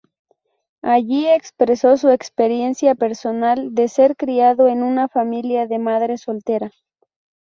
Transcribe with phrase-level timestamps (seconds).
[0.81, 6.71] Allí expresó su experiencia personal de ser criado en una familia de madre soltera.